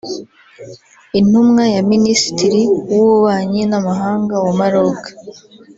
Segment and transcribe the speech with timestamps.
[1.19, 2.61] Intumwa ya Minisitiri
[2.91, 4.99] w’Ububanyi n’Amahanga wa Maroc